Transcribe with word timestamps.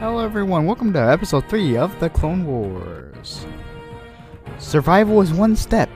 Hello 0.00 0.20
everyone, 0.24 0.64
welcome 0.64 0.94
to 0.94 0.98
episode 0.98 1.46
3 1.50 1.76
of 1.76 2.00
the 2.00 2.08
Clone 2.08 2.46
Wars. 2.46 3.44
Survival 4.58 5.20
is 5.20 5.30
one 5.30 5.54
step 5.54 5.90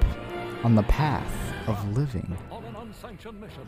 on 0.62 0.74
the 0.74 0.82
path 0.82 1.34
of 1.66 1.96
living. 1.96 2.36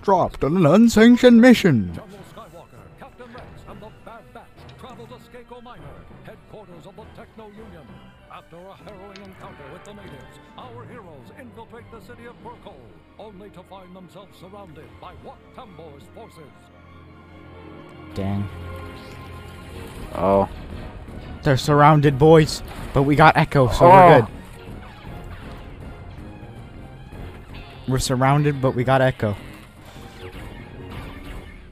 Dropped 0.03 0.45
on 0.45 0.59
an 0.59 0.67
unsanctioned 0.67 1.41
mission. 1.41 1.91
General 1.95 2.19
Skywalker, 2.35 2.85
Captain 3.01 3.33
Rex, 3.33 3.46
and 3.67 3.80
the 3.80 3.88
Bad 4.04 4.35
Batch 4.35 4.45
travel 4.79 5.07
to 5.07 5.14
Skako 5.14 5.62
Minor, 5.62 6.04
headquarters 6.25 6.84
of 6.84 6.96
the 6.96 7.05
Techno 7.16 7.46
Union. 7.46 7.87
After 8.30 8.59
a 8.59 8.75
harrowing 8.75 9.23
encounter 9.25 9.64
with 9.73 9.84
the 9.84 9.95
natives, 9.95 10.39
our 10.59 10.84
heroes 10.84 11.32
infiltrate 11.41 11.91
the 11.91 12.03
city 12.03 12.27
of 12.27 12.34
Purkoll, 12.45 12.77
only 13.18 13.48
to 13.48 13.62
find 13.71 13.96
themselves 13.96 14.39
surrounded 14.39 14.84
by 15.00 15.14
Wat 15.25 15.39
Tambor's 15.57 16.05
forces. 16.14 16.53
Dang. 18.14 18.46
Oh. 20.14 20.48
They're 21.43 21.56
surrounded, 21.56 22.18
boys. 22.18 22.62
But 22.93 23.03
we 23.04 23.14
got 23.17 23.36
Echo, 23.36 23.68
so 23.68 23.86
Oh. 23.86 23.90
we're 23.90 24.21
good. 24.21 24.30
We're 27.89 27.98
surrounded, 27.98 28.61
but 28.61 28.72
we 28.75 28.82
got 28.84 29.00
Echo. 29.00 29.36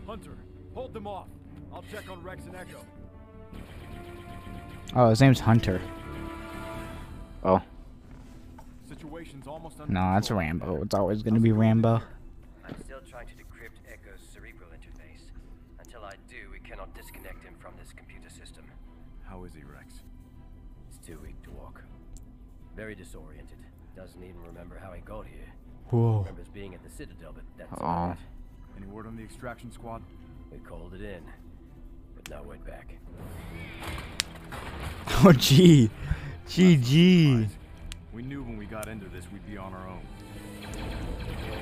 Hunter, 0.07 0.37
hold 0.75 0.93
them 0.95 1.07
off. 1.07 1.27
I'll 1.73 1.85
check 1.91 2.09
on 2.11 2.23
Rex 2.23 2.45
and 2.47 2.55
Echo. 2.55 2.79
Oh, 4.95 5.11
his 5.11 5.21
name's 5.21 5.41
Hunter. 5.41 5.81
Oh. 7.43 7.61
Situation's 8.89 9.49
almost 9.49 9.81
under 9.81 9.93
No, 9.93 10.15
that's. 10.15 10.31
Rambo. 10.31 10.83
It's 10.83 10.95
always 10.95 11.23
gonna 11.23 11.41
be 11.41 11.51
Rambo. 11.53 12.01
Very 22.77 22.95
disoriented. 22.95 23.59
Doesn't 23.97 24.23
even 24.23 24.43
remember 24.43 24.79
how 24.83 24.93
he 24.93 25.01
got 25.03 25.27
here. 25.27 25.47
Whoa. 25.91 26.19
Remembers 26.21 26.49
being 26.49 26.75
at 26.75 26.83
the 26.83 26.91
Citadel, 26.91 27.33
but 27.35 27.45
that's 27.57 27.73
Oh. 27.75 27.77
about. 27.77 28.17
Any 28.77 28.87
word 28.87 29.07
on 29.07 29.17
the 29.17 29.23
extraction 29.23 29.71
squad? 29.71 30.03
We 30.51 30.59
called 30.59 30.95
it 30.95 31.03
in, 31.03 31.23
but 32.17 32.29
no 32.31 32.43
word 32.43 32.65
back. 32.65 32.95
Oh, 35.23 35.33
gee. 35.33 35.91
GG. 36.49 37.49
We 38.13 38.23
knew 38.23 38.43
when 38.43 38.57
we 38.57 38.67
got 38.67 38.89
into 38.89 39.07
this 39.09 39.25
we'd 39.33 39.47
be 39.47 39.57
on 39.57 39.73
our 39.73 39.89
own. 39.89 40.01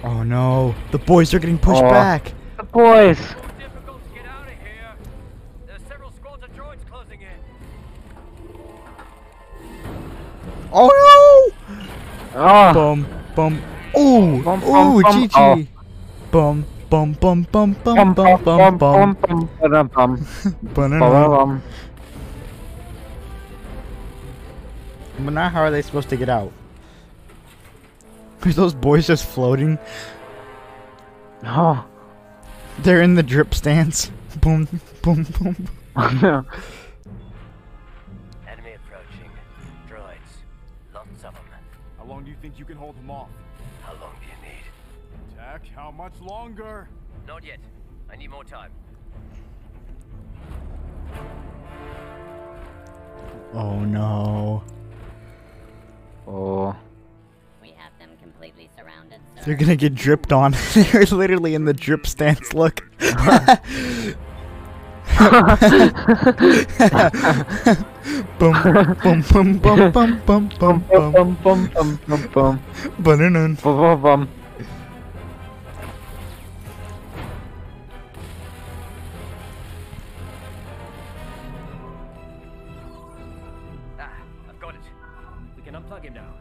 Oh 0.05 0.23
no. 0.23 0.75
The 0.91 0.99
boys 0.99 1.35
are 1.35 1.39
getting 1.39 1.59
pushed 1.59 1.83
Oh. 1.83 1.91
back. 1.91 2.33
The 2.57 2.63
boys! 2.65 3.19
Oh 10.75 11.53
no! 11.55 11.83
Oh! 12.35 12.73
Bum, 12.73 13.07
bum. 13.37 13.63
Ooh, 13.99 14.43
Bum, 14.43 14.61
bum, 14.61 14.97
ooh, 14.97 15.03
bum. 15.03 15.29
GG. 15.29 15.33
Oh. 15.37 15.67
Bum, 16.31 16.65
bum, 16.89 17.13
bum, 17.13 17.43
bum, 17.53 17.75
bum, 17.85 18.15
bum, 18.15 18.15
bum, 18.43 18.79
bum. 18.79 19.15
bum, 19.15 19.49
ba-dum, 19.61 19.89
bum, 19.89 20.27
Banana. 20.75 21.01
ba-dum. 21.01 21.63
But 25.19 25.33
now 25.35 25.49
how 25.51 25.61
are 25.61 25.71
they 25.71 25.83
supposed 25.83 26.09
to 26.09 26.17
get 26.17 26.29
out? 26.29 26.53
Are 28.45 28.53
those 28.53 28.75
boys 28.75 29.07
just 29.07 29.27
floating? 29.27 29.79
Oh. 31.45 31.85
They're 32.79 33.03
in 33.03 33.15
the 33.15 33.23
drip 33.23 33.55
stance. 33.55 34.11
Boom, 34.41 34.67
boom, 35.03 35.25
boom. 35.39 35.69
hold 42.83 42.97
them 42.97 43.13
off? 43.13 43.29
How 43.83 43.93
long 43.93 44.13
do 44.21 44.27
you 44.27 44.33
need? 44.43 45.37
Tech, 45.39 45.63
how 45.73 45.93
much 45.93 46.15
longer? 46.21 46.89
Not 47.29 47.45
yet. 47.45 47.61
I 48.11 48.17
need 48.17 48.29
more 48.29 48.43
time. 48.43 48.73
Oh 53.55 53.79
no. 53.85 54.65
Oh. 56.27 56.75
We 57.61 57.69
have 57.77 57.93
them 58.01 58.11
completely 58.21 58.69
surrounded, 58.77 59.21
sir. 59.37 59.43
They're 59.47 59.55
gonna 59.55 59.77
get 59.77 59.95
dripped 59.95 60.33
on. 60.33 60.57
They're 60.75 61.05
literally 61.05 61.55
in 61.55 61.65
the 61.65 61.75
drip 61.75 62.05
stance. 62.05 62.53
Look. 62.53 62.81
bum, 68.39 68.53
bum, 69.03 69.23
bum, 69.23 69.59
bum, 69.59 69.91
bum, 70.27 70.49
Bum, 70.59 70.85
bum, 70.89 71.37
bum, 71.43 71.69
bum, 72.07 72.29
bum. 72.35 72.61
banana. 72.99 73.49
Bum, 73.63 73.77
bum, 73.77 74.03
bum. 74.03 74.29
I've 84.49 84.61
got 84.61 84.75
it. 84.75 84.81
We 85.57 85.63
can 85.63 85.75
unplug 85.75 86.03
him 86.05 86.15
now. 86.15 86.35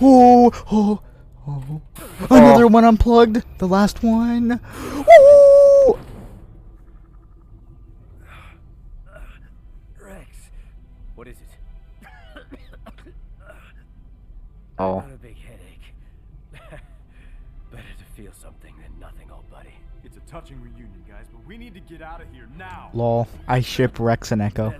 Oh, 0.00 0.50
oh, 0.70 1.00
oh. 1.46 1.80
Oh. 2.28 2.36
Another 2.36 2.66
one 2.66 2.84
unplugged. 2.84 3.42
The 3.58 3.68
last 3.68 4.02
one. 4.02 4.60
Ooh. 4.82 5.98
Rex. 10.00 10.26
What 11.14 11.28
is 11.28 11.36
it? 11.36 11.48
Oh. 14.78 15.00
Got 15.00 15.10
a 15.10 15.16
big 15.18 15.36
headache. 15.36 15.94
Better 17.70 17.82
to 17.82 18.04
feel 18.14 18.32
something 18.32 18.74
than 18.80 18.98
nothing, 18.98 19.30
old 19.30 19.50
buddy. 19.50 19.74
It's 20.04 20.16
a 20.16 20.20
touching 20.20 20.60
reunion, 20.62 21.04
guys, 21.06 21.26
but 21.32 21.46
we 21.46 21.58
need 21.58 21.74
to 21.74 21.80
get 21.80 22.00
out 22.00 22.22
of 22.22 22.26
here 22.32 22.48
now. 22.56 22.90
Lol. 22.94 23.28
I 23.46 23.60
ship 23.60 24.00
Rex 24.00 24.32
and 24.32 24.40
Echo. 24.40 24.74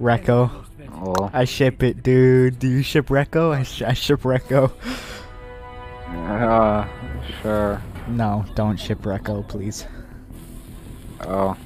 Recco. 0.00 0.64
Oh. 0.92 1.30
I 1.32 1.44
ship 1.44 1.82
it, 1.82 2.04
dude. 2.04 2.60
Do 2.60 2.68
you 2.68 2.82
ship 2.82 3.08
Recco? 3.08 3.52
I, 3.52 3.64
sh- 3.64 3.82
I 3.82 3.94
ship 3.94 4.22
Recco. 4.22 4.70
Uh, 6.16 6.86
sure. 7.42 7.82
No, 8.08 8.44
don't 8.54 8.76
ship 8.78 9.02
Recco, 9.02 9.46
please. 9.46 9.86
Oh. 11.20 11.56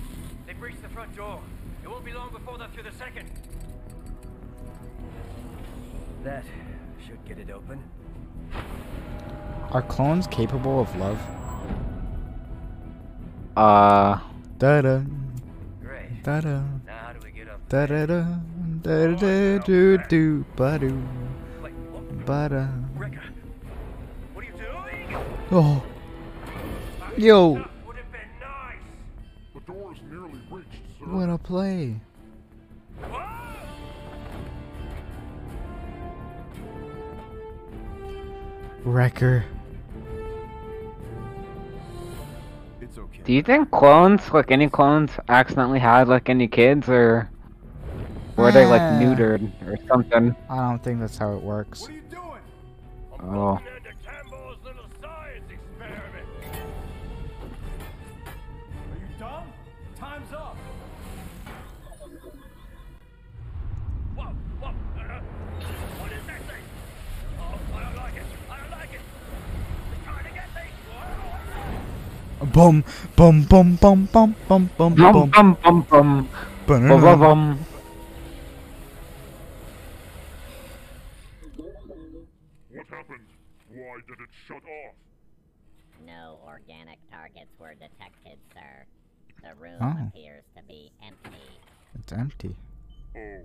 They 0.47 0.53
breached 0.55 0.83
the 0.83 0.89
front 0.89 1.15
door. 1.17 1.41
It 1.85 1.89
won't 1.89 2.05
be 2.05 2.13
long 2.13 2.31
before 2.33 2.59
they're 2.59 2.69
through 2.69 2.85
the 2.85 2.93
second. 2.97 3.31
That 6.25 6.45
should 7.07 7.25
get 7.25 7.39
it 7.39 7.51
open. 7.51 7.83
Are 9.73 9.83
clones 9.83 10.27
capable 10.27 10.81
of 10.81 10.97
love? 10.97 11.19
Uh. 13.57 14.19
Da 14.59 14.81
da 14.81 15.01
Great. 15.83 16.23
da 16.23 16.41
da 16.41 16.63
Now 16.87 16.99
how 17.07 17.13
do 17.15 17.19
we 17.25 17.33
get 17.33 17.49
up? 17.49 17.69
da 17.69 17.85
da 17.87 18.07
da 18.07 18.25
da 18.83 19.07
da 19.09 19.17
da 19.17 19.59
do 19.59 19.99
do 20.09 20.45
ba 20.55 20.79
do 20.79 21.03
Wait, 21.61 21.73
what? 21.91 22.25
ba 22.27 22.49
da. 22.49 22.69
Oh, 25.55 25.83
yo, 27.19 27.49
Would 27.51 27.97
have 27.97 28.11
been 28.11 28.21
nice. 28.41 28.79
The 29.55 29.61
door 29.71 29.93
is 29.93 29.99
nearly 30.11 30.41
reached, 30.51 30.67
what 31.05 31.29
a 31.29 31.37
play! 31.37 32.01
Wrecker. 38.85 39.45
It's 42.81 42.99
okay. 42.99 43.21
Do 43.25 43.33
you 43.33 43.43
think 43.43 43.71
clones, 43.71 44.33
like 44.33 44.51
any 44.51 44.69
clones, 44.69 45.11
accidentally 45.29 45.79
had 45.79 46.09
like 46.09 46.29
any 46.29 46.49
kids, 46.49 46.89
or 46.89 47.31
were 48.37 48.51
they 48.51 48.67
like 48.67 48.83
Ah. 48.83 48.99
neutered 49.01 49.51
or 49.67 49.77
something? 49.87 50.35
I 50.51 50.57
don't 50.57 50.83
think 50.83 51.01
that's 51.01 51.19
how 51.19 51.35
it 51.35 51.43
works. 51.43 51.83
What 51.83 51.91
are 51.91 51.95
you 51.95 52.01
doing? 52.11 53.33
Oh. 53.35 53.61
Commander 55.33 55.55
Tambo's 55.55 55.79
little 55.79 55.89
science 55.89 56.25
experiment. 56.25 56.29
Are 58.91 58.97
you 58.99 59.09
done? 59.19 59.53
Time's 59.99 60.33
up. 60.33 60.59
Whoa, 64.15 64.25
whoa. 64.61 64.69
Uh, 64.97 65.21
what 65.99 66.13
is 66.13 66.25
that 66.27 66.43
thing? 66.47 66.65
Oh, 67.39 67.61
I 67.75 67.83
don't 67.85 67.97
like 67.97 68.17
it. 68.17 68.27
I 68.51 68.61
don't 68.61 68.71
like 68.71 68.93
it. 68.95 69.03
It's 69.93 70.03
trying 70.05 70.25
to 70.25 70.31
get 70.33 70.49
me. 70.55 70.63
Whoa. 70.87 71.31
Boom, 72.53 72.85
boom, 73.17 73.45
boom, 73.45 73.77
boom, 73.77 74.07
boom, 74.13 74.37
boom, 74.49 74.71
boom, 74.79 74.97
Bum 74.97 75.13
boom. 75.13 75.31
bum 75.33 75.59
bum 75.63 75.83
bum. 75.91 76.29
Bum 76.87 77.07
bum 77.07 77.17
Banana. 77.17 77.17
bum. 77.21 77.67
What 82.71 82.87
happened? 82.89 83.29
Why 83.69 83.97
did 84.09 84.21
it 84.21 84.31
shut 84.47 84.57
off? 84.65 84.97
No 86.07 86.13
No 86.23 86.39
organic 86.47 86.99
targets 87.11 87.51
were 87.59 87.75
detected, 87.75 88.39
sir. 88.55 88.87
The 89.43 89.55
room 89.61 89.79
Oh. 89.81 90.09
appears 90.09 90.45
to 90.57 90.63
be 90.65 90.91
empty. 91.05 91.37
It's 91.95 92.13
empty. 92.13 92.57
Oh, 93.17 93.41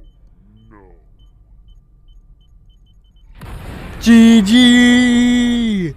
GG! 4.00 5.96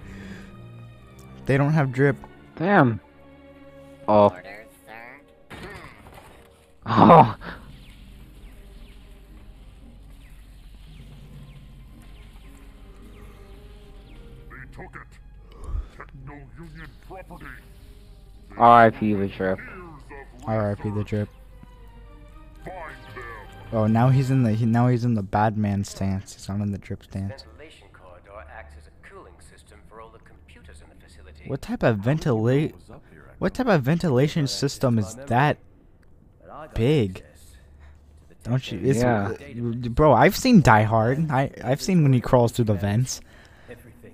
They 1.45 1.57
don't 1.57 1.73
have 1.73 1.91
drip. 1.91 2.17
Damn. 2.55 2.99
Oh. 4.07 4.29
Orders, 4.29 4.67
sir? 4.85 5.21
Oh. 6.85 7.35
R.I.P. 18.61 19.13
the 19.15 19.27
trip. 19.27 19.57
Years 19.59 19.69
of 20.43 20.49
R.I.P. 20.49 20.89
the 20.91 21.03
drip. 21.03 21.29
Oh, 23.73 23.87
now 23.87 24.09
he's 24.09 24.29
in 24.29 24.43
the 24.43 24.51
he, 24.53 24.65
now 24.65 24.87
he's 24.87 25.05
in 25.05 25.15
the 25.15 25.23
bad 25.23 25.57
man 25.57 25.83
stance. 25.83 26.33
He's 26.33 26.47
not 26.49 26.59
in 26.59 26.71
the 26.71 26.77
drip 26.77 27.03
stance. 27.03 27.43
ventilation 27.43 27.87
corridor 27.93 28.45
acts 28.53 28.75
as 28.77 29.49
system 29.49 29.79
for 29.89 30.01
all 30.01 30.09
the 30.09 30.19
computers 30.19 30.81
in 30.81 30.89
the 30.89 31.05
facility. 31.05 31.45
What 31.47 31.61
type 31.61 31.81
of 31.83 31.97
ventilate? 31.99 32.75
What 33.39 33.53
type 33.55 33.67
of 33.67 33.81
ventilation 33.81 34.45
system 34.47 34.99
is 34.99 35.15
that 35.15 35.57
But 36.41 36.51
I 36.51 36.65
got 36.67 36.75
big? 36.75 37.09
access 37.17 37.51
to 38.29 38.43
the 38.43 38.49
Don't 38.49 38.71
you? 38.71 38.79
It's, 38.83 38.99
Yeah. 38.99 39.89
bro, 39.89 40.13
I've 40.13 40.35
seen 40.35 40.61
Die 40.61 40.83
Hard. 40.83 41.31
I 41.31 41.49
I've 41.63 41.81
seen 41.81 42.03
when 42.03 42.13
he 42.13 42.21
crawls 42.21 42.51
through 42.51 42.65
the 42.65 42.73
vents. 42.75 43.21
Everything. 43.69 44.13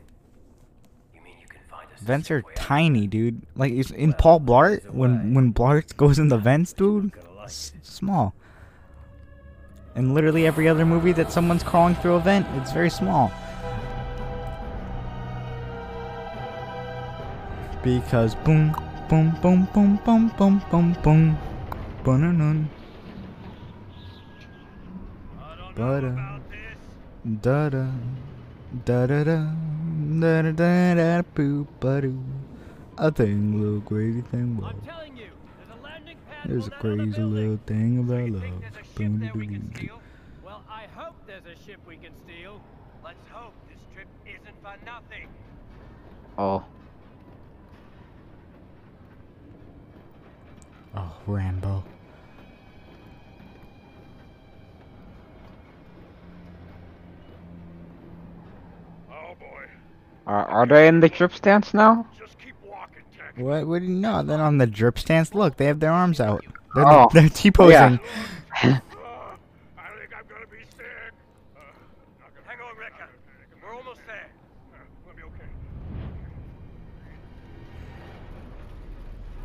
You 1.14 1.22
mean 1.24 1.34
you 1.42 1.48
can 1.48 1.60
find 1.70 1.87
us 1.87 1.87
Vents 2.00 2.30
are 2.32 2.44
tiny, 2.56 3.08
dude. 3.08 3.42
Like 3.56 3.74
in 3.92 4.14
Paul 4.14 4.40
Blart 4.40 4.90
when 4.92 5.34
when 5.34 5.54
Blart 5.54 5.96
goes 5.98 6.20
in 6.20 6.30
the 6.30 6.38
vents, 6.38 6.74
dude. 6.74 7.12
Small. 7.48 8.34
And 9.96 10.14
literally 10.14 10.46
every 10.46 10.68
other 10.68 10.86
movie 10.86 11.12
that 11.14 11.32
someone's 11.32 11.64
crawling 11.64 11.96
through 11.96 12.16
a 12.16 12.20
vent, 12.20 12.46
it's 12.58 12.72
very 12.72 12.90
small. 12.90 13.32
Because 17.84 18.36
boom, 18.36 18.76
boom, 19.10 19.36
boom, 19.42 19.68
boom, 19.74 20.00
boom, 20.06 20.32
boom, 20.38 20.62
boom, 20.70 20.96
boom, 21.02 21.38
boom, 22.04 22.70
da 25.78 26.00
da 26.02 27.70
da 27.70 27.70
da 27.70 29.06
da 29.06 29.24
da 29.24 29.77
da 30.07 30.42
da 30.42 30.51
da 30.51 30.95
da 30.95 31.21
boo 31.36 31.68
doo. 31.81 32.24
A 32.98 33.12
thing, 33.12 33.62
little 33.62 33.81
crazy 33.81 34.21
thing, 34.21 34.59
I'm 34.63 34.81
telling 34.81 35.18
you, 35.18 35.27
there's 35.59 35.80
a 35.80 35.83
landing 35.83 36.18
pad 36.30 36.50
There's 36.50 36.68
a 36.68 36.71
crazy 36.71 37.21
little 37.21 37.59
thing 37.68 38.00
about 38.00 38.30
love. 38.30 38.95
Boom 38.95 39.19
we 39.36 39.48
can 39.48 39.71
steal? 39.75 40.01
Well, 40.44 40.63
I 40.69 40.86
hope 40.95 41.15
there's 41.27 41.45
a 41.45 41.63
ship 41.63 41.80
we 41.86 41.98
can 41.98 42.13
steal. 42.24 42.62
Let's 43.04 43.27
hope 43.31 43.54
this 43.69 43.80
trip 43.94 44.07
isn't 44.25 44.56
for 44.63 44.74
nothing. 44.86 45.27
Oh. 46.38 46.63
Oh, 50.95 51.13
Rambo. 51.27 51.83
Are, 60.28 60.46
are 60.46 60.66
they 60.66 60.90
in 60.90 61.00
the 61.00 61.08
drip 61.08 61.34
stance 61.34 61.74
now? 61.74 62.06
What 63.38 63.66
would 63.66 63.84
you 63.84 63.90
know? 63.90 64.22
Then 64.24 64.42
on 64.42 64.58
the 64.58 64.68
drip 64.68 65.00
stance, 65.00 65.34
look, 65.34 65.56
they 65.56 65.66
have 65.66 65.80
their 65.80 65.92
arms 65.92 66.20
out. 66.20 66.44
They're, 66.76 66.86
oh. 66.86 67.10
they're 67.14 67.30
T 67.30 67.50
posing. 67.50 68.00
Yeah. 68.64 68.80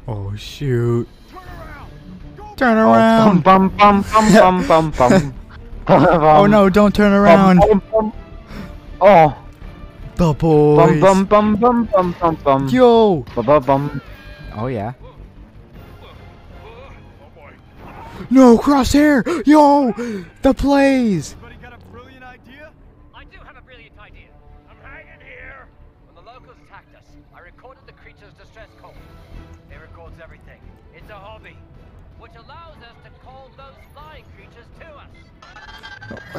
oh 0.08 0.34
shoot. 0.34 1.08
Turn 2.56 2.76
around! 2.76 3.44
Turn 3.44 3.58
around. 3.68 4.04
oh 5.88 6.46
no, 6.46 6.68
don't 6.68 6.94
turn 6.94 7.12
around! 7.12 7.60
oh! 9.00 9.41
The 10.22 10.32
boys. 10.34 11.00
Bum 11.00 11.24
bum 11.24 11.56
bum 11.56 11.84
bum 11.86 12.14
bum 12.20 12.38
bum. 12.44 12.68
Yo. 12.68 13.26
Bum 13.34 13.44
bum 13.44 13.62
bum. 13.64 14.02
Oh 14.54 14.68
yeah. 14.68 14.92
No 18.30 18.56
crosshair. 18.56 19.24
Yo, 19.44 19.90
the 20.42 20.54
plays. 20.54 21.34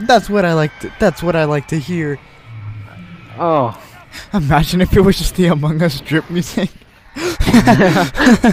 That's 0.07 0.29
what 0.29 0.45
I 0.45 0.53
like. 0.53 0.71
To, 0.79 0.93
that's 0.99 1.21
what 1.21 1.35
I 1.35 1.43
like 1.43 1.67
to 1.67 1.77
hear. 1.77 2.17
Oh. 3.37 3.79
Imagine 4.33 4.81
if 4.81 4.95
it 4.95 5.01
was 5.01 5.17
just 5.17 5.35
the 5.35 5.47
Among 5.47 5.81
Us 5.81 5.99
drip 5.99 6.29
music. 6.29 6.69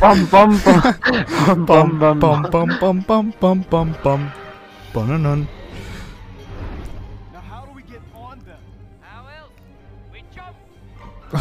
bum 0.00 0.27
bum 0.27 0.61
bum 0.61 0.94
bum 1.67 1.99
bum 1.99 1.99
bum 1.99 2.21
bum 2.21 2.49
bum 2.50 2.69
bum 2.79 3.00
bum 3.09 3.35
bum 3.41 3.65
bum 3.71 3.97
bum. 4.03 4.32
Bum 4.93 5.49
Now 7.32 7.41
how 7.41 7.65
do 7.65 7.73
we 7.73 7.82
get 7.82 8.00
on 8.15 8.38
them? 8.41 8.59
How 9.00 9.27
else? 9.27 9.53
We 10.12 10.23
jump. 10.35 10.56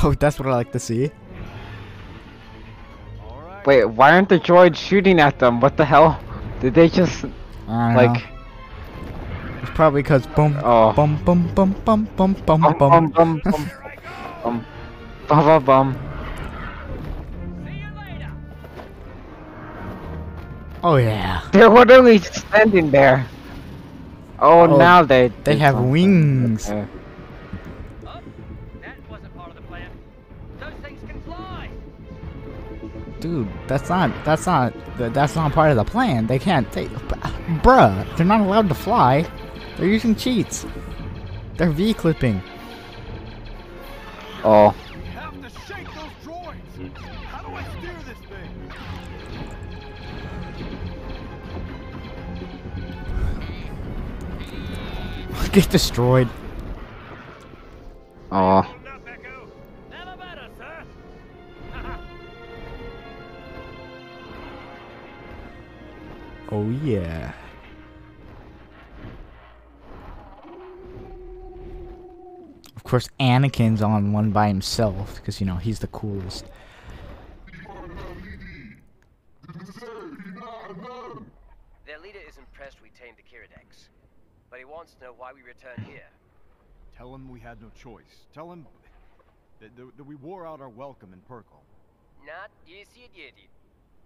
Oh, 0.04 0.14
that's 0.14 0.40
what 0.40 0.48
I 0.48 0.52
like 0.52 0.72
to 0.74 0.80
see. 0.80 1.12
All 3.22 3.42
right. 3.42 3.68
Wait, 3.68 3.86
why 3.86 4.12
aren't 4.14 4.30
the 4.30 4.40
droids 4.40 4.78
shooting 4.78 5.20
at 5.20 5.40
them? 5.40 5.60
What 5.60 5.78
the 5.78 5.86
hell? 5.86 6.20
Did 6.62 6.74
they 6.76 6.90
just 6.90 7.26
I 7.68 7.94
don't 7.94 7.96
like 7.96 8.14
know. 8.14 8.39
It's 9.62 9.70
probably 9.72 10.02
because 10.02 10.26
bum 10.28 10.58
Oh. 10.64 10.94
bum 10.94 11.18
bum 11.24 11.48
bum 11.54 11.74
bum 11.86 12.08
bum 12.16 12.34
bum 12.46 12.62
bum 12.78 12.78
bum. 12.78 12.78
bum 12.78 13.10
bum 13.10 13.10
bum 13.12 13.42
bum 14.44 14.66
bum 15.28 15.46
bum 15.46 15.64
bum? 15.66 15.98
See. 17.66 17.84
Oh 20.84 20.96
yeah. 20.96 21.42
They're 21.52 21.70
literally 21.70 22.20
standing 22.20 22.92
there. 22.92 23.26
Oh, 24.40 24.62
Oh, 24.62 24.78
now 24.78 25.04
they 25.04 25.28
They 25.44 25.58
have 25.58 25.76
something. 25.76 25.92
wings. 25.92 26.70
Okay. 26.70 26.88
Oh, 28.08 28.22
that 28.82 28.96
wasn't 29.10 29.36
part 29.36 29.50
of 29.50 29.56
the 29.58 29.62
plan. 29.64 29.90
Those 30.60 30.74
things 30.82 31.00
can 31.06 31.22
fly. 31.24 31.70
Dude, 33.20 33.48
that's 33.68 33.90
not 33.90 34.12
that's 34.24 34.46
not 34.46 34.74
that's 34.98 35.36
not 35.36 35.52
part 35.52 35.72
of 35.72 35.76
the 35.78 35.84
plan. 35.84 36.28
They 36.28 36.40
can't. 36.40 36.72
They, 36.72 36.86
bruh, 37.62 38.06
they're 38.16 38.26
not 38.26 38.40
allowed 38.42 38.70
to 38.70 38.76
fly. 38.76 39.26
They're 39.80 39.88
using 39.88 40.14
cheats. 40.14 40.66
They're 41.56 41.70
V-clipping. 41.70 42.42
Oh. 44.44 44.76
Get 55.54 55.70
destroyed. 55.70 56.28
Oh. 58.34 58.76
Oh 66.52 66.70
yeah. 66.84 67.32
Course, 72.90 73.08
Anakin's 73.20 73.84
on 73.84 74.14
one 74.14 74.32
by 74.32 74.48
himself 74.48 75.18
because 75.18 75.40
you 75.40 75.46
know 75.46 75.58
he's 75.58 75.78
the 75.78 75.86
coolest. 75.86 76.44
Their 81.86 82.00
leader 82.00 82.18
is 82.28 82.40
impressed 82.40 82.82
we 82.82 82.90
tamed 83.00 83.18
the 83.18 83.22
Keeradaks. 83.22 83.90
But 84.50 84.58
he 84.58 84.66
wants 84.66 84.96
to 84.96 85.04
know 85.04 85.14
why 85.16 85.34
we 85.34 85.42
returned 85.44 85.86
here. 85.86 86.08
Tell 86.98 87.14
him 87.14 87.30
we 87.30 87.40
had 87.40 87.62
no 87.62 87.68
choice. 87.80 88.26
Tell 88.34 88.52
him 88.52 88.66
that, 89.62 89.78
that, 89.78 89.96
that 89.96 90.04
we 90.04 90.16
wore 90.16 90.48
out 90.48 90.60
our 90.60 90.70
welcome 90.70 91.14
in 91.14 91.20
Purkoll. 91.32 91.62
Not 92.26 92.50
easy 92.66 93.08
did. 93.16 93.34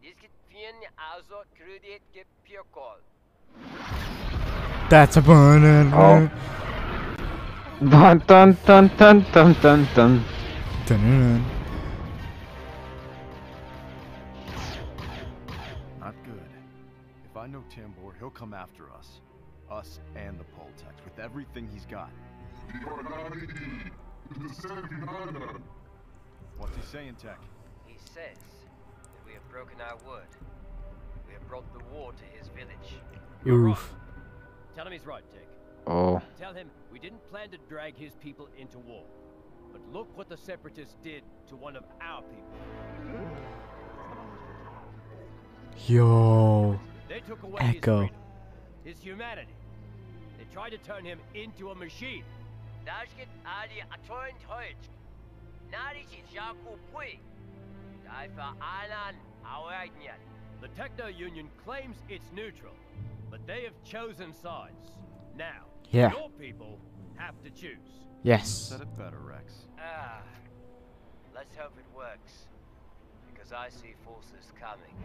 This 0.02 0.16
fin 0.52 0.75
also 1.13 1.46
credit 1.58 2.02
get 2.13 2.25
pure 2.44 2.63
call. 2.74 2.98
That's 4.90 5.16
a 5.16 5.22
burning. 5.22 5.94
Oh. 5.94 6.30
Dun 7.90 8.24
dun 8.28 8.58
dun 8.66 8.88
dun 8.98 9.25
dun 9.34 9.54
dun 9.56 9.56
dun. 9.62 9.86
dun, 9.94 10.25
dun, 10.86 11.46
Not 16.00 16.16
good. 16.24 16.50
If 17.30 17.36
I 17.36 17.48
know 17.48 17.62
Tambor, 17.70 18.13
he'll 18.20 18.30
come 18.30 18.54
after 18.54 18.90
us. 18.98 19.20
Us 19.70 20.00
and 20.16 20.40
the 20.40 20.46
Poletecs, 20.56 21.04
with 21.04 21.20
everything 21.20 21.68
he's 21.74 21.86
got. 21.86 22.10
What's 26.58 26.75
he 26.78 26.82
saying, 26.90 27.16
Tech? 27.22 27.40
He 27.86 27.98
says 27.98 28.38
that 28.38 29.25
we 29.25 29.34
have 29.34 29.50
broken 29.52 29.82
our 29.82 29.98
word. 30.10 30.28
We 31.28 31.34
have 31.34 31.46
brought 31.50 31.66
the 31.74 31.84
war 31.94 32.13
to 32.13 32.24
his 32.38 32.48
village. 32.50 33.02
You're 33.44 33.68
Oof. 33.68 33.94
Tell 34.74 34.88
him 34.88 34.94
he's 34.94 35.06
right, 35.06 35.24
Tech. 35.32 35.53
Oh. 35.86 36.22
Tell 36.40 36.54
him 36.54 36.70
we 36.92 37.00
didn't 37.00 37.28
plan 37.30 37.50
to 37.50 37.58
drag 37.70 37.98
his 37.98 38.13
people 38.16 38.48
into 38.58 38.80
war. 38.80 39.04
But 39.72 39.82
look 39.92 40.08
what 40.18 40.30
the 40.30 40.38
Separatists 40.38 40.96
did 41.04 41.24
to 41.50 41.56
one 41.56 41.75
of 41.75 41.84
our 42.02 42.22
people. 42.22 43.30
Yo. 45.88 46.80
They 47.10 47.20
took 47.22 47.44
away 47.44 47.60
Echo. 47.62 48.02
his 48.02 48.10
freedom, 48.10 48.16
his 48.86 49.00
humanity. 49.00 49.54
They 50.38 50.46
tried 50.54 50.70
to 50.70 50.78
turn 50.78 51.04
him 51.04 51.20
into 51.34 51.72
a 51.72 51.75
machine. 51.75 52.24
Dashkit 52.86 53.28
Ali 53.46 53.84
atoint 53.92 54.40
hoich. 54.48 54.75
Narichi 55.72 56.22
jaku 56.34 56.78
pui. 56.94 57.20
Daifa 58.06 58.54
alan 58.62 59.16
awagnyat. 59.46 60.20
The 60.62 60.68
Techno 60.70 61.08
Union 61.08 61.50
claims 61.66 61.98
it's 62.08 62.32
neutral, 62.34 62.74
but 63.30 63.46
they 63.46 63.63
have 63.63 63.74
chosen 63.84 64.34
sides. 64.34 64.92
Now, 65.38 65.66
Yeah. 65.92 66.12
your 66.12 66.30
people 66.40 66.80
have 67.18 67.36
to 67.44 67.50
choose. 67.52 67.78
Yes. 68.24 68.50
Said 68.50 68.82
it 68.82 68.98
better, 68.98 69.20
Rex. 69.20 69.54
Ah, 69.80 70.22
let's 71.36 71.56
hope 71.56 71.74
it 71.78 71.86
works. 71.96 72.48
Because 73.34 73.52
I 73.52 73.70
see 73.70 73.94
forces 74.06 74.52
coming. 74.60 74.96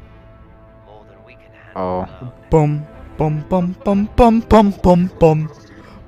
More 0.86 1.04
than 1.08 1.22
we 1.24 1.34
can 1.34 1.52
handle 1.52 1.82
Oh. 1.82 1.98
alone. 2.04 2.32
Bum 2.50 2.86
bum 3.18 3.44
bum 3.48 3.76
bum 3.84 4.08
bum 4.16 4.40
bum 4.40 4.70
bum 4.82 5.10
bum. 5.18 5.50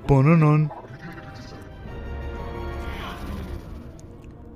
Bun-nun-nun. 0.06 0.70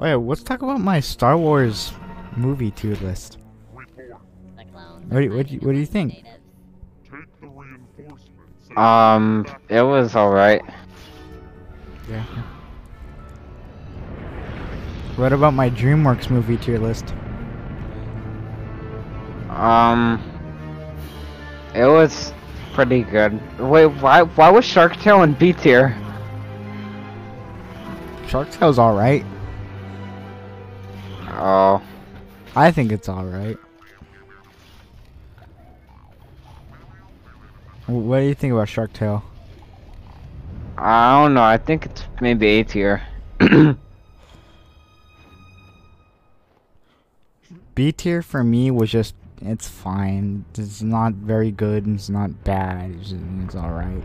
Oh 0.00 0.06
yeah, 0.06 0.14
let's 0.16 0.42
talk 0.42 0.62
about 0.62 0.80
my 0.80 1.00
Star 1.00 1.36
Wars 1.36 1.92
movie 2.36 2.70
tier 2.70 2.96
list. 2.96 3.38
The. 3.96 4.14
What 5.08 5.20
do 5.20 5.20
you- 5.20 5.36
what 5.36 5.46
do 5.46 5.54
you- 5.54 5.60
what 5.60 5.72
do 5.72 5.78
you 5.78 5.82
against 5.86 5.92
think? 5.92 6.24
Um, 8.76 9.46
it 9.68 9.82
was 9.82 10.16
alright. 10.16 10.62
Yeah. 12.08 12.24
What 15.16 15.32
about 15.32 15.54
my 15.54 15.70
DreamWorks 15.70 16.28
movie 16.28 16.56
tier 16.56 16.78
list? 16.78 17.14
Um, 19.50 20.20
it 21.74 21.86
was 21.86 22.32
pretty 22.72 23.02
good. 23.02 23.40
Wait, 23.60 23.86
why 23.86 24.22
why 24.22 24.50
was 24.50 24.64
Shark 24.64 24.96
Tale 24.96 25.22
in 25.22 25.34
B 25.34 25.52
tier? 25.52 25.96
Shark 28.26 28.50
Tale's 28.50 28.80
alright. 28.80 29.24
Oh, 31.28 31.80
I 32.56 32.72
think 32.72 32.90
it's 32.90 33.08
alright. 33.08 33.58
What 37.86 38.20
do 38.20 38.24
you 38.26 38.34
think 38.34 38.52
about 38.52 38.68
Shark 38.68 38.92
Tale? 38.92 39.22
I 40.78 41.22
don't 41.22 41.34
know. 41.34 41.42
I 41.42 41.58
think 41.58 41.86
it's 41.86 42.02
maybe 42.20 42.46
A 42.46 42.64
tier. 42.64 43.02
B 47.74 47.90
tier 47.92 48.22
for 48.22 48.44
me 48.44 48.70
was 48.70 48.90
just 48.90 49.14
it's 49.42 49.68
fine. 49.68 50.44
It's 50.56 50.80
not 50.82 51.12
very 51.14 51.50
good 51.50 51.86
and 51.86 51.96
it's 51.96 52.08
not 52.08 52.44
bad. 52.44 52.92
It's, 52.92 53.10
just, 53.10 53.22
it's 53.44 53.54
alright. 53.54 54.02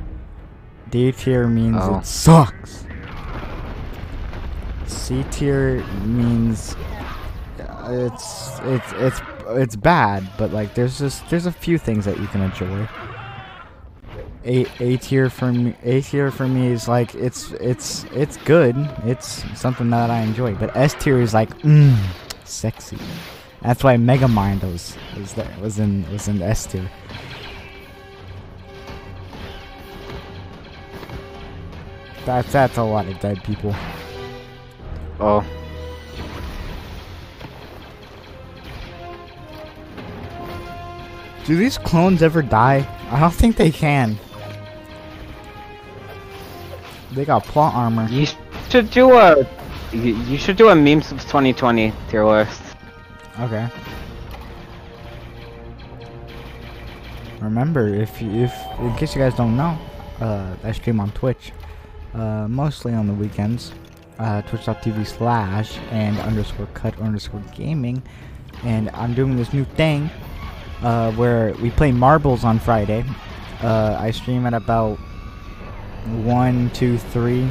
D 0.89 1.11
tier 1.11 1.47
means 1.47 1.77
Oh. 1.79 1.99
it 1.99 2.05
sucks. 2.05 2.85
C 4.87 5.23
tier 5.31 5.83
means 6.03 6.75
uh, 7.59 7.87
it's 8.11 8.59
it's 8.63 8.91
it's 8.93 9.21
it's 9.49 9.75
bad, 9.75 10.27
but 10.37 10.51
like 10.51 10.73
there's 10.75 10.97
just 10.99 11.29
there's 11.29 11.45
a 11.45 11.51
few 11.51 11.77
things 11.77 12.05
that 12.05 12.19
you 12.19 12.27
can 12.27 12.41
enjoy. 12.41 12.87
A 14.45 14.65
A 14.79 14.97
tier 14.97 15.29
for 15.29 15.51
me 15.51 15.75
A 15.83 16.01
tier 16.01 16.31
for 16.31 16.47
me 16.47 16.67
is 16.67 16.87
like 16.87 17.13
it's 17.15 17.51
it's 17.53 18.05
it's 18.13 18.37
good. 18.37 18.75
It's 19.03 19.43
something 19.59 19.89
that 19.89 20.09
I 20.09 20.21
enjoy. 20.21 20.55
But 20.55 20.75
S 20.75 20.93
tier 20.93 21.19
is 21.21 21.33
like 21.33 21.49
mmm 21.59 21.97
sexy. 22.45 22.97
That's 23.61 23.83
why 23.83 23.97
Megamind 23.97 24.63
was 24.63 24.95
was 25.17 25.33
there 25.33 25.53
was 25.61 25.79
in 25.79 26.09
was 26.11 26.27
in 26.27 26.41
S 26.41 26.65
tier. 26.65 26.89
That's 32.25 32.51
that's 32.51 32.77
a 32.77 32.83
lot 32.83 33.07
of 33.07 33.19
dead 33.19 33.43
people. 33.43 33.75
oh, 35.19 35.45
Do 41.49 41.55
these 41.55 41.79
clones 41.79 42.21
ever 42.21 42.43
die? 42.43 42.87
I 43.09 43.19
don't 43.19 43.33
think 43.33 43.55
they 43.55 43.71
can. 43.71 44.19
They 47.11 47.25
got 47.25 47.43
plot 47.43 47.73
armor. 47.73 48.07
you 48.09 48.27
should 48.69 48.91
do 48.91 49.13
a 49.13 49.45
you, 49.91 50.15
you 50.15 50.37
should 50.37 50.57
do 50.57 50.69
a 50.69 50.75
memes 50.75 51.11
of 51.11 51.19
2020 51.21 51.91
tier 52.09 52.25
list. 52.25 52.61
Okay. 53.39 53.67
Remember, 57.41 57.87
if 57.87 58.21
you, 58.21 58.29
if 58.43 58.53
in 58.79 58.93
case 58.95 59.15
you 59.15 59.21
guys 59.21 59.33
don't 59.33 59.55
know, 59.55 59.77
uh, 60.19 60.55
I 60.63 60.71
stream 60.73 60.99
on 60.99 61.11
Twitch, 61.11 61.53
uh, 62.13 62.47
mostly 62.49 62.93
on 62.93 63.07
the 63.07 63.13
weekends. 63.13 63.71
Uh, 64.19 64.41
Twitch.tv 64.41 65.07
slash 65.07 65.77
and 65.91 66.19
underscore 66.19 66.67
cut 66.73 66.99
underscore 66.99 67.41
gaming, 67.55 68.03
and 68.65 68.89
I'm 68.89 69.13
doing 69.13 69.37
this 69.37 69.53
new 69.53 69.63
thing, 69.63 70.09
uh, 70.81 71.13
where 71.13 71.53
we 71.61 71.71
play 71.71 71.93
marbles 71.93 72.43
on 72.43 72.59
Friday. 72.59 73.05
Uh, 73.63 73.97
I 73.97 74.11
stream 74.11 74.45
at 74.45 74.53
about 74.53 74.99
one, 76.23 76.69
two, 76.71 76.97
three 76.97 77.49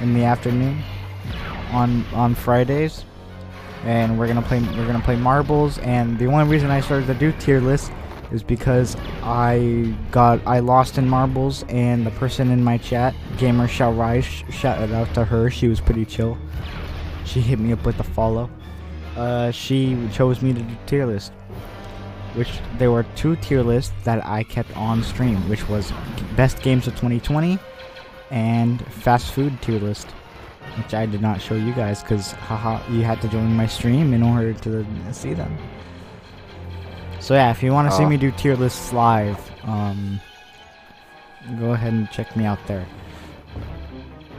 in 0.00 0.14
the 0.14 0.24
afternoon 0.24 0.82
on 1.70 2.04
on 2.14 2.34
Fridays. 2.34 3.04
And 3.84 4.18
we're 4.18 4.26
gonna 4.26 4.42
play 4.42 4.60
we're 4.60 4.86
gonna 4.86 5.00
play 5.00 5.16
marbles. 5.16 5.78
And 5.78 6.18
the 6.18 6.26
only 6.26 6.50
reason 6.50 6.70
I 6.70 6.80
started 6.80 7.06
to 7.06 7.14
do 7.14 7.32
tier 7.32 7.60
lists 7.60 7.90
is 8.32 8.42
because 8.42 8.96
I 9.22 9.94
got 10.10 10.40
I 10.46 10.60
lost 10.60 10.98
in 10.98 11.08
marbles 11.08 11.64
and 11.68 12.06
the 12.06 12.10
person 12.12 12.50
in 12.50 12.64
my 12.64 12.78
chat 12.78 13.14
gamer 13.36 13.68
shall 13.68 13.92
rise 13.92 14.24
shouted 14.24 14.92
out 14.92 15.12
to 15.14 15.24
her. 15.24 15.50
She 15.50 15.68
was 15.68 15.80
pretty 15.80 16.04
chill. 16.04 16.38
She 17.24 17.40
hit 17.40 17.58
me 17.58 17.72
up 17.72 17.84
with 17.84 17.98
a 18.00 18.04
follow. 18.04 18.50
Uh, 19.16 19.50
she 19.50 19.96
chose 20.12 20.42
me 20.42 20.52
to 20.52 20.60
do 20.60 20.76
tier 20.86 21.06
list 21.06 21.32
which 22.34 22.58
there 22.78 22.90
were 22.90 23.04
two 23.14 23.36
tier 23.36 23.62
lists 23.62 23.92
that 24.04 24.24
I 24.26 24.42
kept 24.42 24.76
on 24.76 25.02
stream 25.02 25.48
which 25.48 25.68
was 25.68 25.92
best 26.36 26.60
games 26.62 26.86
of 26.86 26.94
2020 26.94 27.58
and 28.30 28.84
fast 28.86 29.32
food 29.32 29.60
tier 29.62 29.78
list 29.80 30.08
which 30.76 30.94
I 30.94 31.06
did 31.06 31.20
not 31.20 31.40
show 31.40 31.54
you 31.54 31.72
guys 31.72 32.02
because 32.02 32.32
haha 32.32 32.80
you 32.90 33.02
had 33.02 33.20
to 33.22 33.28
join 33.28 33.52
my 33.54 33.66
stream 33.66 34.12
in 34.12 34.22
order 34.22 34.52
to 34.54 34.84
see 35.12 35.32
them. 35.34 35.56
So 37.20 37.34
yeah, 37.34 37.50
if 37.52 37.62
you 37.62 37.72
want 37.72 37.88
to 37.90 37.96
see 37.96 38.02
Oh. 38.04 38.08
me 38.08 38.16
do 38.16 38.30
tier 38.32 38.56
lists 38.56 38.92
live, 38.92 39.38
um, 39.64 40.20
go 41.60 41.72
ahead 41.72 41.92
and 41.92 42.10
check 42.10 42.34
me 42.34 42.44
out 42.44 42.58
there. 42.66 42.84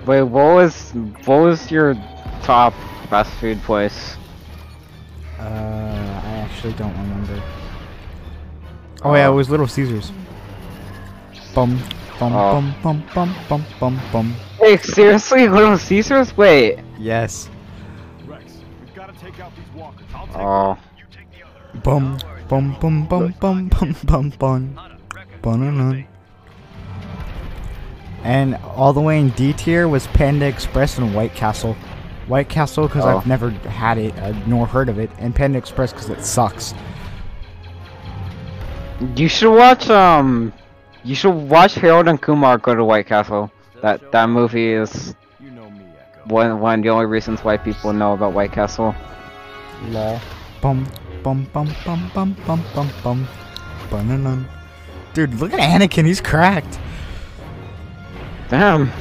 Wait, 0.05 0.23
what 0.23 0.55
was 0.55 0.91
what 1.25 1.37
was 1.41 1.71
your 1.71 1.95
top 2.43 2.73
fast 3.09 3.31
food 3.39 3.61
place? 3.63 4.17
Uh, 5.39 5.43
I 5.43 6.45
actually 6.45 6.73
don't 6.73 6.93
remember. 6.97 7.41
Oh 9.05 9.13
yeah, 9.15 9.27
it 9.29 9.31
was 9.33 9.50
Little 9.50 9.67
Caesars. 9.67 10.12
Bum 11.53 11.79
bum 12.19 12.33
Oh. 12.33 12.53
bum 12.53 12.75
bum 12.83 13.03
bum 13.13 13.35
bum 13.50 13.65
bum 13.79 14.01
bum. 14.12 14.35
Wait, 14.59 14.81
seriously, 14.83 15.47
Little 15.47 15.77
Caesars? 15.77 16.35
Wait. 16.35 16.79
Yes. 16.97 17.50
Rex, 18.25 18.43
we've 18.81 18.95
got 18.95 19.13
to 19.13 19.19
take 19.24 19.39
out 19.39 19.51
these 19.55 19.65
walkers. 19.75 20.05
I'll 20.15 20.25
take 20.27 20.35
Oh, 20.38 20.77
You 20.97 21.03
take 21.12 21.27
the 21.31 21.45
other. 21.45 21.79
Bum 21.81 22.17
bum 22.50 22.77
bum 22.79 23.05
bum 23.07 23.35
bum 23.39 23.67
bum 23.69 23.95
bum 24.05 24.29
bum. 24.39 24.79
Bun-nun-nun. 25.41 26.05
And 28.24 28.55
all 28.75 28.91
the 28.91 29.01
way 29.01 29.19
in 29.19 29.29
D 29.29 29.53
tier 29.53 29.88
was 29.88 30.07
Panda 30.07 30.47
Express 30.47 30.97
and 30.97 31.13
White 31.13 31.35
Castle. 31.35 31.75
White 32.27 32.50
Castle 32.50 32.88
because 32.88 33.05
Oh. 33.05 33.17
I've 33.19 33.27
never 33.27 33.51
had 33.51 34.00
it 34.00 34.17
uh, 34.17 34.33
nor 34.47 34.65
heard 34.65 34.89
of 34.89 34.97
it, 34.97 35.12
and 35.19 35.35
Panda 35.35 35.59
Express 35.59 35.93
because 35.93 36.09
it 36.09 36.25
sucks. 36.25 36.74
You 39.15 39.27
should 39.27 39.55
watch 39.55 39.89
um, 39.89 40.53
you 41.03 41.15
should 41.15 41.31
watch 41.31 41.75
Harold 41.75 42.07
and 42.07 42.21
Kumar 42.21 42.57
go 42.57 42.75
to 42.75 42.83
White 42.83 43.07
Castle. 43.07 43.51
That 43.81 44.12
that 44.12 44.29
movie 44.29 44.71
is 44.74 45.15
You 45.39 45.51
know 45.51 45.69
me, 45.69 45.85
Echo. 46.00 46.33
one 46.33 46.59
one 46.59 46.79
of 46.79 46.83
the 46.83 46.89
only 46.89 47.05
reasons 47.05 47.43
white 47.43 47.63
people 47.63 47.93
know 47.93 48.13
about 48.13 48.33
White 48.33 48.51
Castle. 48.51 48.95
Law. 49.89 50.19
Bum 50.62 50.88
bum 51.24 51.47
bum 51.53 51.69
bum 51.83 52.09
bum 52.13 52.35
bum 52.45 52.63
bum 52.74 52.89
bum. 53.03 53.27
Ba-na-nun. 53.89 54.47
Dude, 55.13 55.35
look 55.35 55.53
at 55.53 55.59
Anakin. 55.59 56.05
He's 56.05 56.21
cracked. 56.21 56.79
Damn. 58.50 58.91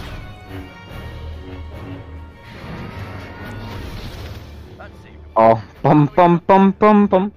Oh, 5.37 5.63
bum 5.83 6.07
bum 6.15 6.43
bum 6.47 6.71
bum 6.73 7.07
bum. 7.07 7.33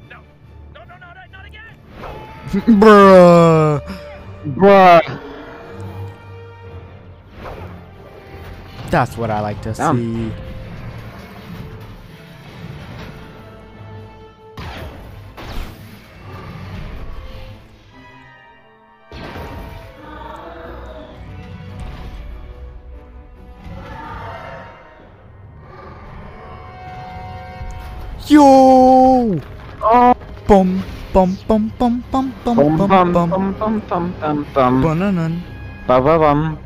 Bruh. 2.47 3.81
Bruh. 4.55 5.19
That's 8.89 9.17
what 9.17 9.29
I 9.29 9.41
like 9.41 9.61
to 9.63 9.73
Damn. 9.73 10.31
see. 10.31 10.33
Yo! 28.29 29.39
Oh. 29.81 30.13
Bum 30.47 30.83
bum 31.13 31.37
bum 31.47 31.73
bum 31.79 32.03
bum 32.11 32.33
bum 32.43 32.55
Bum 32.55 32.77
bum 32.77 32.87
bum 32.87 33.11
bum 33.11 33.29
bum 33.29 33.53
bum 33.53 33.81
bum 33.89 34.15
bum 34.19 34.45
bum. 34.53 34.81
Ba-na-nun. 34.81 35.43
Ba 35.87 36.01
ba 36.01 36.17
bum. 36.19 36.57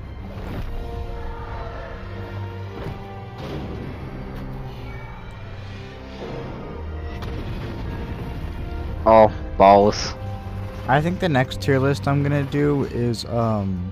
Oh, 9.06 9.32
balls. 9.58 10.14
I 10.88 11.02
think 11.02 11.20
the 11.20 11.30
next 11.30 11.62
tier 11.62 11.80
list 11.80 12.08
I'm 12.08 12.22
gonna 12.24 12.44
do 12.44 12.86
is 12.86 13.26
um 13.26 13.92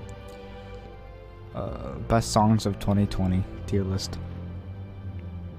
uh 1.54 1.94
best 2.08 2.32
songs 2.32 2.66
of 2.66 2.78
2020 2.78 3.42
tier 3.66 3.84
list. 3.84 4.18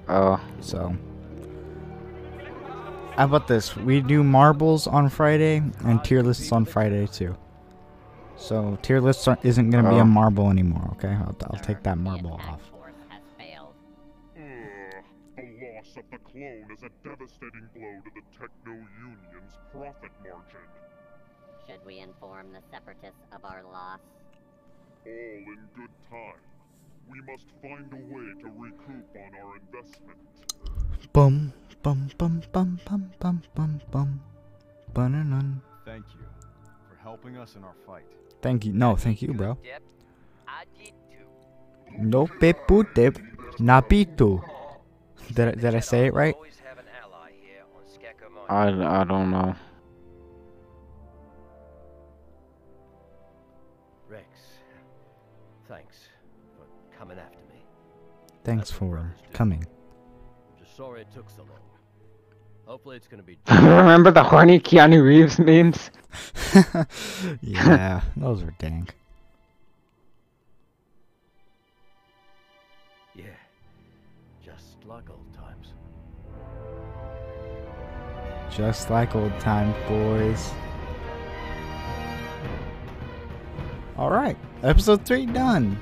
Oh. 0.08 0.40
So 0.60 0.96
how 3.18 3.26
about 3.26 3.48
this? 3.48 3.76
We 3.76 4.02
do 4.02 4.24
marbles 4.24 4.88
on 4.88 5.10
Friday 5.10 5.62
and 5.86 6.04
tier 6.04 6.24
lists 6.24 6.52
on 6.52 6.66
Friday 6.66 7.08
too. 7.08 7.36
So 8.38 8.78
tier 8.82 9.00
lists 9.00 9.28
aren't- 9.28 9.46
isn't 9.46 9.70
gonna 9.70 9.90
be 9.90 9.96
Oh. 9.96 10.00
a 10.02 10.06
marble 10.06 10.50
anymore. 10.50 10.90
Okay, 10.94 11.14
I'll, 11.14 11.36
I'll 11.52 11.60
take 11.60 11.84
that 11.84 11.98
marble 11.98 12.34
off. 12.34 12.62
force 12.72 12.94
has 13.10 13.22
failed. 13.38 13.76
Mm, 14.36 14.42
Ugh, 14.98 15.04
the 15.38 15.76
loss 15.76 15.98
of 15.98 16.04
the 16.10 16.18
clone 16.18 16.66
is 16.72 16.84
a 16.84 16.90
devastating 17.04 17.70
blow 17.76 18.02
to 18.02 18.10
the 18.16 18.22
Techno 18.38 18.74
Union's 18.74 19.54
profit 19.72 20.12
margin. 20.24 20.68
Should 21.68 21.86
we 21.86 22.00
inform 22.00 22.52
the 22.52 22.62
separatists 22.72 23.22
of 23.32 23.46
our 23.46 23.62
loss? 23.64 24.00
All 25.06 25.12
in 25.12 25.60
good 25.76 25.92
time. 26.10 26.42
We 27.10 27.22
must 27.22 27.46
find 27.62 27.92
a 27.94 27.96
way 28.14 28.42
to 28.42 28.48
recoup 28.58 29.16
on 29.16 29.32
our 29.44 29.58
investment. 29.58 30.18
Bum 31.14 31.52
bum 31.84 32.10
bum 32.18 32.42
bum 32.54 32.80
bum 32.86 33.12
bum 33.20 33.42
bum 33.56 33.82
bum. 33.92 34.22
Ba-na-nun. 34.94 35.62
Thank 35.86 36.06
you 36.14 36.26
for 36.90 36.96
helping 37.02 37.38
us 37.38 37.56
in 37.56 37.64
our 37.64 37.76
fight. 37.86 38.06
Thank 38.42 38.66
you. 38.66 38.74
No, 38.74 38.96
thank 38.96 39.22
you, 39.22 39.34
bro. 39.34 39.58
Yep, 39.64 39.82
I 40.48 40.64
did 40.78 40.94
too. 41.10 41.98
No 41.98 42.28
pepute 42.28 43.16
napito. 43.60 44.44
Did 45.34 45.48
I, 45.48 45.52
did 45.52 45.76
I 45.76 45.80
say 45.80 46.08
it 46.08 46.14
right? 46.14 46.36
Always 46.36 46.60
have 46.68 46.78
an 46.78 46.86
ally 47.04 47.32
here 47.42 47.64
on 47.76 47.84
Skako 47.88 48.30
Minor. 48.50 48.84
I, 48.86 49.02
I 49.02 49.04
don't 49.06 49.32
know. 49.32 49.56
Rex, 54.10 54.28
thanks 55.68 55.98
for 56.58 56.98
coming 56.98 57.18
after 57.18 57.38
me. 57.50 57.64
Thanks 58.44 58.72
for 58.72 59.16
coming. 59.34 59.66
I'm 60.72 60.78
just 60.78 60.78
sorry 60.78 61.02
it 61.02 61.08
took 61.14 61.30
so 61.30 61.42
long. 61.42 61.60
Hopefully 62.66 62.96
it's 62.96 63.08
gonna 63.08 63.24
be. 63.24 63.38
Remember 63.50 64.10
the 64.10 64.24
horny 64.24 64.58
Keanu 64.58 65.04
Reeves 65.04 65.38
memes? 65.38 65.92
yeah, 67.42 68.02
those 68.16 68.42
were 68.44 68.54
dank. 68.58 68.96
yeah, 73.14 73.26
just 74.42 74.78
like 74.86 75.10
old 75.10 75.34
times. 75.34 75.74
Just 78.50 78.90
like 78.90 79.14
old 79.14 79.38
times, 79.42 79.76
boys. 79.90 80.52
Alright, 83.98 84.38
episode 84.64 85.06
3 85.06 85.26
done. 85.28 85.78